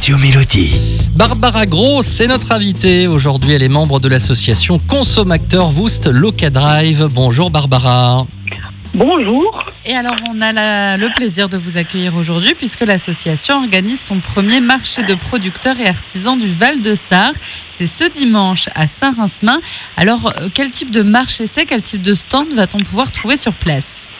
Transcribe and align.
Radio 0.00 0.16
Mélodie. 0.16 0.72
Barbara 1.14 1.66
Gros, 1.66 2.00
c'est 2.00 2.26
notre 2.26 2.52
invitée. 2.52 3.06
Aujourd'hui, 3.06 3.52
elle 3.52 3.62
est 3.62 3.68
membre 3.68 4.00
de 4.00 4.08
l'association 4.08 4.78
Consommateur 4.78 5.78
Wust 5.78 6.06
Locadrive. 6.06 7.08
Bonjour 7.10 7.50
Barbara. 7.50 8.26
Bonjour. 8.94 9.66
Et 9.84 9.92
alors, 9.94 10.16
on 10.30 10.40
a 10.40 10.52
la- 10.52 10.96
le 10.96 11.10
plaisir 11.14 11.50
de 11.50 11.58
vous 11.58 11.76
accueillir 11.76 12.16
aujourd'hui 12.16 12.54
puisque 12.56 12.80
l'association 12.80 13.58
organise 13.62 14.00
son 14.00 14.20
premier 14.20 14.60
marché 14.60 15.02
de 15.02 15.14
producteurs 15.14 15.78
et 15.78 15.86
artisans 15.86 16.38
du 16.38 16.50
Val 16.50 16.80
de 16.80 16.94
Sarre. 16.94 17.34
C'est 17.68 17.86
ce 17.86 18.08
dimanche 18.10 18.70
à 18.74 18.86
Saint-Rinsmin. 18.86 19.60
Alors, 19.98 20.32
euh, 20.38 20.48
quel 20.54 20.70
type 20.72 20.90
de 20.90 21.02
marché 21.02 21.46
c'est? 21.46 21.66
Quel 21.66 21.82
type 21.82 22.00
de 22.00 22.14
stand 22.14 22.46
va-t-on 22.54 22.78
pouvoir 22.78 23.12
trouver 23.12 23.36
sur 23.36 23.52
place? 23.54 24.12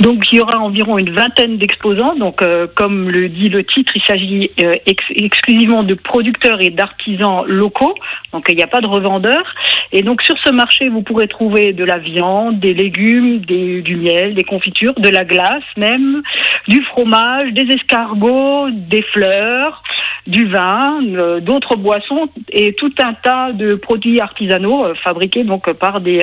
Donc 0.00 0.24
il 0.30 0.38
y 0.38 0.40
aura 0.40 0.58
environ 0.58 0.98
une 0.98 1.10
vingtaine 1.10 1.56
d'exposants. 1.56 2.14
Donc 2.16 2.42
euh, 2.42 2.66
comme 2.74 3.10
le 3.10 3.28
dit 3.28 3.48
le 3.48 3.64
titre, 3.64 3.92
il 3.96 4.02
s'agit 4.02 4.50
euh, 4.62 4.76
ex- 4.86 5.12
exclusivement 5.14 5.82
de 5.82 5.94
producteurs 5.94 6.60
et 6.60 6.70
d'artisans 6.70 7.44
locaux. 7.46 7.94
Donc 8.32 8.46
il 8.50 8.56
n'y 8.56 8.62
a 8.62 8.66
pas 8.66 8.80
de 8.80 8.86
revendeurs. 8.86 9.54
Et 9.92 10.02
donc 10.02 10.22
sur 10.22 10.36
ce 10.44 10.52
marché, 10.52 10.88
vous 10.88 11.02
pourrez 11.02 11.28
trouver 11.28 11.72
de 11.72 11.84
la 11.84 11.98
viande, 11.98 12.60
des 12.60 12.74
légumes, 12.74 13.38
du 13.38 13.96
miel, 13.96 14.34
des 14.34 14.44
confitures, 14.44 14.94
de 14.94 15.08
la 15.08 15.24
glace 15.24 15.64
même, 15.76 16.22
du 16.68 16.82
fromage, 16.82 17.52
des 17.52 17.66
escargots, 17.74 18.68
des 18.70 19.02
fleurs, 19.02 19.82
du 20.26 20.46
vin, 20.46 21.00
euh, 21.04 21.40
d'autres 21.40 21.76
boissons 21.76 22.28
et 22.50 22.74
tout 22.74 22.92
un 23.02 23.14
tas 23.14 23.52
de 23.52 23.76
produits 23.76 24.20
artisanaux 24.20 24.94
fabriqués 25.02 25.44
donc 25.44 25.72
par 25.72 26.00
des 26.00 26.20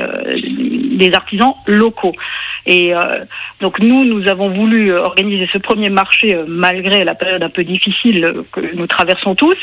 artisans 1.16 1.54
locaux. 1.68 2.14
Et 2.66 2.96
euh, 2.96 3.26
donc 3.60 3.80
nous, 3.80 4.06
nous 4.06 4.30
avons 4.30 4.50
voulu 4.50 4.94
organiser 4.94 5.50
ce 5.52 5.58
premier 5.58 5.90
marché 5.90 6.34
euh, 6.34 6.46
malgré 6.48 7.04
la 7.04 7.16
période 7.16 7.44
un 7.44 7.50
peu 7.50 7.64
difficile 7.64 8.24
euh, 8.24 8.44
que 8.52 8.76
nous 8.76 8.88
traversons 8.88 9.36
tous, 9.36 9.58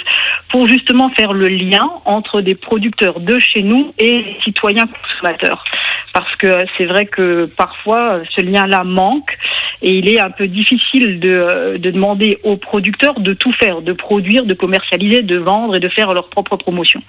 pour 0.51 0.69
justement 0.69 1.09
faire 1.11 1.33
le 1.33 1.49
lien 1.49 1.89
entre 2.05 2.41
des 2.41 2.55
producteurs 2.55 3.21
de 3.21 3.39
chez 3.39 3.63
nous 3.63 3.95
et 3.99 4.23
les 4.23 4.37
citoyens 4.45 4.85
consommateurs. 4.87 5.65
Parce 6.13 6.35
que 6.37 6.47
euh, 6.47 6.65
c'est 6.77 6.87
vrai 6.87 7.07
que 7.07 7.47
parfois 7.47 8.21
ce 8.31 8.41
lien-là 8.41 8.85
manque 8.85 9.37
et 9.83 9.99
il 9.99 10.09
est 10.09 10.21
un 10.23 10.31
peu 10.31 10.47
difficile 10.47 11.21
de, 11.21 11.29
euh, 11.29 11.79
de 11.79 11.91
demander 11.91 12.39
aux 12.43 12.57
producteurs 12.57 13.19
de 13.21 13.33
tout 13.35 13.53
faire, 13.53 13.83
de 13.83 13.93
produire, 13.93 14.45
de 14.45 14.55
commercialiser, 14.55 15.23
de 15.23 15.37
vendre 15.39 15.77
et 15.77 15.81
de 15.81 15.89
faire 15.89 16.13
leur 16.13 16.29
propre 16.29 16.57
promotion. 16.57 17.03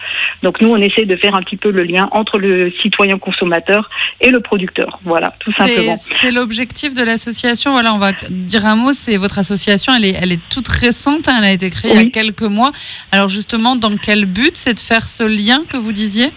Donc 0.43 0.61
nous, 0.61 0.69
on 0.69 0.77
essaie 0.77 1.05
de 1.05 1.15
faire 1.15 1.35
un 1.35 1.41
petit 1.43 1.57
peu 1.57 1.71
le 1.71 1.83
lien 1.83 2.07
entre 2.11 2.37
le 2.37 2.71
citoyen 2.81 3.17
consommateur 3.19 3.89
et 4.21 4.29
le 4.29 4.39
producteur. 4.39 4.99
Voilà, 5.03 5.33
tout 5.39 5.51
simplement. 5.51 5.95
C'est 5.97 6.31
l'objectif 6.31 6.93
de 6.93 7.03
l'association. 7.03 7.71
Voilà, 7.71 7.93
on 7.93 7.97
va 7.97 8.11
dire 8.29 8.65
un 8.65 8.75
mot. 8.75 8.93
C'est 8.93 9.17
votre 9.17 9.39
association. 9.39 9.93
Elle 9.95 10.05
est, 10.05 10.15
elle 10.21 10.31
est 10.31 10.39
toute 10.49 10.67
récente. 10.67 11.27
hein, 11.27 11.35
Elle 11.39 11.45
a 11.45 11.51
été 11.51 11.69
créée 11.69 11.91
il 11.93 12.01
y 12.01 12.05
a 12.05 12.09
quelques 12.09 12.41
mois. 12.43 12.71
Alors 13.11 13.29
justement, 13.29 13.75
dans 13.75 13.97
quel 13.97 14.25
but 14.25 14.55
C'est 14.55 14.73
de 14.75 14.79
faire 14.79 15.07
ce 15.09 15.23
lien 15.23 15.63
que 15.69 15.77
vous 15.77 15.91
disiez? 15.91 16.29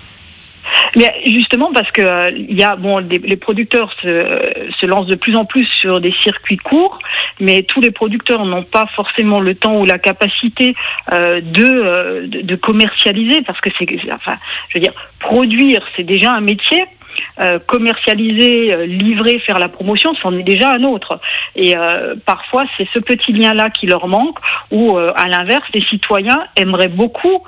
Mais 0.96 1.12
justement 1.26 1.72
parce 1.72 1.90
que 1.92 2.02
euh, 2.02 2.30
il 2.30 2.58
y 2.58 2.62
a 2.62 2.76
bon 2.76 2.98
les 2.98 3.36
producteurs 3.36 3.92
se, 4.02 4.08
euh, 4.08 4.70
se 4.78 4.86
lancent 4.86 5.06
de 5.06 5.16
plus 5.16 5.36
en 5.36 5.44
plus 5.44 5.66
sur 5.66 6.00
des 6.00 6.14
circuits 6.22 6.56
courts, 6.56 6.98
mais 7.40 7.62
tous 7.62 7.80
les 7.80 7.90
producteurs 7.90 8.44
n'ont 8.44 8.62
pas 8.62 8.86
forcément 8.94 9.40
le 9.40 9.54
temps 9.54 9.80
ou 9.80 9.86
la 9.86 9.98
capacité 9.98 10.74
euh, 11.12 11.40
de, 11.40 11.64
euh, 11.64 12.26
de 12.26 12.40
de 12.42 12.56
commercialiser 12.56 13.42
parce 13.42 13.60
que 13.60 13.70
c'est 13.78 13.86
enfin 14.12 14.36
je 14.68 14.78
veux 14.78 14.82
dire 14.82 14.94
produire 15.20 15.80
c'est 15.96 16.04
déjà 16.04 16.32
un 16.32 16.40
métier. 16.40 16.84
Euh, 17.40 17.58
commercialiser, 17.66 18.72
euh, 18.72 18.86
livrer, 18.86 19.40
faire 19.40 19.58
la 19.58 19.68
promotion, 19.68 20.14
c'en 20.22 20.32
est 20.38 20.44
déjà 20.44 20.70
un 20.70 20.84
autre. 20.84 21.18
Et 21.56 21.76
euh, 21.76 22.14
parfois, 22.24 22.64
c'est 22.76 22.86
ce 22.94 23.00
petit 23.00 23.32
lien-là 23.32 23.70
qui 23.70 23.86
leur 23.86 24.06
manque, 24.06 24.38
ou 24.70 24.96
à 24.96 25.26
l'inverse, 25.28 25.64
les 25.74 25.84
citoyens 25.84 26.44
aimeraient 26.56 26.88
beaucoup 26.88 27.42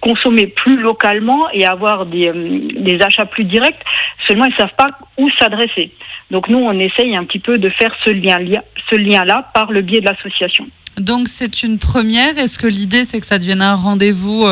consommer 0.00 0.46
plus 0.46 0.78
localement 0.78 1.50
et 1.50 1.66
avoir 1.66 2.06
des, 2.06 2.98
achats 3.04 3.26
plus 3.26 3.44
directs, 3.44 3.82
seulement 4.26 4.44
ils 4.44 4.52
ne 4.52 4.56
savent 4.56 4.76
pas 4.76 4.90
où 5.16 5.28
s'adresser. 5.38 5.92
Donc 6.30 6.48
nous, 6.48 6.58
on 6.58 6.78
essaye 6.78 7.16
un 7.16 7.24
petit 7.24 7.38
peu 7.38 7.58
de 7.58 7.68
faire 7.70 7.94
ce 8.04 8.10
lien-là 8.10 8.62
ce 8.90 8.96
lien 8.96 9.24
-là 9.24 9.44
par 9.52 9.70
le 9.72 9.82
biais 9.82 10.00
de 10.00 10.06
l'association. 10.06 10.66
Donc 10.98 11.28
c'est 11.28 11.62
une 11.62 11.78
première. 11.78 12.38
Est-ce 12.38 12.58
que 12.58 12.66
l'idée 12.66 13.04
c'est 13.04 13.20
que 13.20 13.26
ça 13.26 13.38
devienne 13.38 13.62
un 13.62 13.74
rendez-vous 13.74 14.46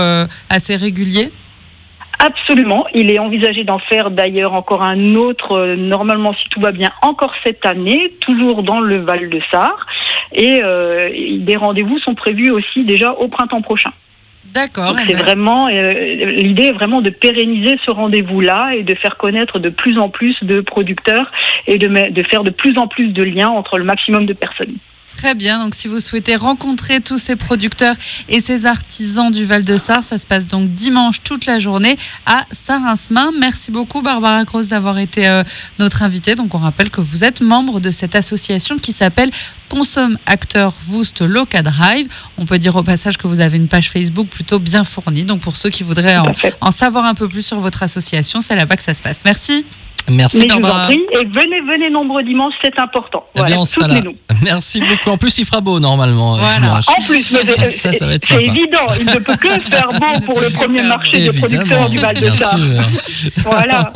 assez 0.51 0.77
régulier? 0.77 1.31
Absolument. 2.27 2.87
Il 2.93 3.13
est 3.13 3.21
envisagé 3.21 3.63
d'en 3.63 3.79
faire 3.79 4.11
d'ailleurs 4.11 4.53
encore 4.53 4.83
un 4.83 5.15
autre, 5.15 5.53
euh, 5.53 5.77
normalement 5.77 6.35
si 6.35 6.49
tout 6.49 6.61
va 6.61 6.73
bien, 6.73 6.89
encore 7.03 7.33
cette 7.45 7.65
année, 7.65 8.11
toujours 8.21 8.65
dans 8.65 8.81
le 8.81 8.99
Val 8.99 9.29
de 9.29 9.41
Sarre. 9.53 9.87
Et 10.33 10.61
euh, 10.65 11.09
des 11.39 11.57
rendez-vous 11.57 12.01
sont 12.01 12.17
prévus 12.17 12.51
aussi 12.51 12.83
déjà 12.83 13.13
au 13.13 13.29
printemps 13.29 13.63
prochain. 13.63 13.91
D'accord. 14.47 14.89
Donc 14.89 15.03
eh 15.05 15.07
c'est 15.07 15.13
ben, 15.13 15.23
vraiment 15.23 15.69
euh, 15.69 15.93
l'idée 16.33 16.67
est 16.67 16.73
vraiment 16.73 17.01
de 17.01 17.11
pérenniser 17.11 17.79
ce 17.85 17.93
rendez-vous-là 17.93 18.75
et 18.75 18.83
de 18.83 18.95
faire 18.97 19.17
connaître 19.19 19.61
de 19.61 19.69
plus 19.69 19.97
en 19.97 20.09
plus 20.09 20.37
de 20.43 20.61
producteurs 20.61 21.31
et 21.69 21.79
de 21.79 22.23
faire 22.25 22.43
de 22.43 22.51
plus 22.51 22.77
en 22.79 22.89
plus 22.89 23.09
de 23.13 23.23
liens 23.23 23.51
entre 23.51 23.79
le 23.79 23.85
maximum 23.85 24.27
de 24.27 24.33
personnes. 24.33 24.75
Très 25.17 25.35
bien. 25.35 25.65
Donc, 25.65 25.75
si 25.75 25.89
vous 25.89 26.01
souhaitez 26.01 26.37
rencontrer 26.37 27.01
tous 27.01 27.17
ces 27.17 27.37
producteurs 27.37 27.95
et 28.29 28.41
ces 28.41 28.67
artisans 28.67 29.31
du 29.31 29.47
Val 29.47 29.65
de 29.65 29.79
Sarre, 29.79 30.05
ça 30.05 30.19
se 30.19 30.27
passe 30.27 30.47
donc 30.47 30.69
dimanche 30.69 31.23
toute 31.23 31.47
la 31.47 31.59
journée 31.59 31.97
à 32.27 32.45
Saint-Rinsmin. 32.53 33.31
Merci 33.41 33.71
beaucoup, 33.71 34.03
Barbara 34.03 34.45
Gross, 34.45 34.69
d'avoir 34.69 34.99
été 34.99 35.27
euh, 35.27 35.43
notre 35.79 36.03
invitée. 36.03 36.35
Donc, 36.35 36.55
on 36.55 36.59
rappelle 36.59 36.91
que 36.91 37.01
vous 37.01 37.25
êtes 37.25 37.41
membre 37.41 37.81
de 37.81 37.91
cette 37.91 38.15
association 38.15 38.77
qui 38.77 38.93
s'appelle 38.93 39.31
Consomme 39.71 40.19
Acteur 40.27 40.75
Wust 40.91 41.23
Locadrive. 41.23 42.09
On 42.37 42.45
peut 42.45 42.59
dire 42.59 42.77
au 42.77 42.83
passage 42.83 43.17
que 43.17 43.27
vous 43.27 43.41
avez 43.41 43.57
une 43.57 43.69
page 43.69 43.91
Facebook 43.91 44.29
plutôt 44.29 44.59
bien 44.59 44.85
fournie. 44.85 45.25
Donc, 45.25 45.41
pour 45.41 45.57
ceux 45.57 45.71
qui 45.71 45.83
voudraient 45.83 46.19
en 46.61 46.71
savoir 46.71 47.07
un 47.07 47.15
peu 47.15 47.27
plus 47.27 47.45
sur 47.45 47.59
votre 47.59 47.83
association, 47.83 48.43
c'est 48.43 48.55
là-bas 48.55 48.77
que 48.77 48.83
ça 48.83 48.93
se 48.93 49.01
passe. 49.01 49.23
Merci. 49.25 49.65
Merci 50.09 50.39
Mais 50.39 50.47
je 50.49 50.53
vous 50.55 50.59
en 50.59 50.63
Barbara. 50.63 50.87
prie 50.87 51.01
et 51.15 51.25
venez, 51.25 51.61
venez 51.69 51.91
nombreux 51.91 52.23
dimanche, 52.23 52.55
c'est 52.63 52.79
important. 52.81 53.25
Eh 53.35 53.39
bien, 53.39 53.47
Voilà, 53.47 53.61
on 53.61 53.65
sera 53.65 53.89
là. 53.89 54.01
Merci 54.43 54.81
beaucoup. 54.81 55.11
En 55.11 55.17
plus, 55.17 55.37
il 55.39 55.45
fera 55.45 55.61
beau 55.61 55.81
normalement. 55.81 56.37
Voilà. 56.37 56.81
En 56.97 57.03
plus, 57.03 57.31
mais, 57.33 57.41
euh, 57.65 57.69
Ça, 57.71 57.93
c'est 57.93 58.05
évident, 58.41 58.87
il 58.99 59.07
ne 59.07 59.19
peut 59.19 59.37
que 59.37 59.49
faire 59.71 59.89
beau 59.91 60.21
pour 60.27 60.41
le 60.41 60.51
premier 60.51 60.83
marché 60.83 61.13
des 61.13 61.25
Évidemment, 61.27 61.41
producteurs 61.49 61.91
du 61.91 61.99
Val 61.99 62.15
de 62.15 62.21
bien 62.21 62.37
Sarre. 62.37 62.57
sûr. 62.59 63.33
Voilà. 63.45 63.93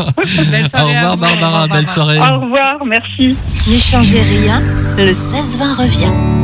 Belle 0.50 0.64
Au 0.64 0.68
soirée 0.68 0.94
revoir 0.96 1.14
vous. 1.16 1.20
Barbara, 1.20 1.68
belle 1.68 1.88
soirée. 1.88 2.18
Au 2.18 2.40
revoir, 2.40 2.84
merci. 2.84 3.36
Ne 3.68 3.78
changez 3.78 4.20
rien, 4.22 4.60
le 4.96 5.06
16-20 5.12 5.76
revient. 5.82 6.40